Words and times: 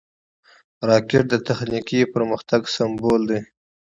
راکټ 0.89 1.23
د 1.29 1.35
تخنیکي 1.47 1.99
پرمختګ 2.13 2.61
سمبول 2.75 3.21
دی 3.29 3.39